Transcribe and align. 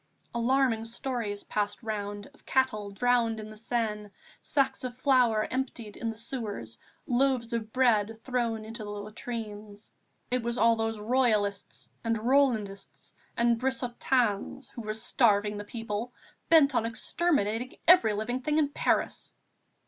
Alarming 0.33 0.83
stories 0.83 1.43
passed 1.43 1.83
round 1.83 2.25
of 2.33 2.43
cattle 2.43 2.89
drowned 2.89 3.39
in 3.39 3.51
the 3.51 3.55
Seine, 3.55 4.09
sacks 4.41 4.83
of 4.83 4.97
flour 4.97 5.47
emptied 5.51 5.95
in 5.95 6.09
the 6.09 6.17
sewers, 6.17 6.79
loaves 7.05 7.53
of 7.53 7.71
bread 7.71 8.17
thrown 8.23 8.65
into 8.65 8.83
the 8.83 8.89
latrines.... 8.89 9.91
It 10.31 10.41
was 10.41 10.57
all 10.57 10.75
those 10.75 10.97
Royalists, 10.97 11.91
and 12.03 12.17
Rolandists, 12.17 13.13
and 13.37 13.59
Brissotins, 13.59 14.71
who 14.71 14.81
were 14.81 14.95
starving 14.95 15.57
the 15.57 15.63
people, 15.63 16.11
bent 16.49 16.73
on 16.73 16.87
exterminating 16.87 17.77
every 17.87 18.13
living 18.13 18.41
thing 18.41 18.57
in 18.57 18.69
Paris! 18.69 19.31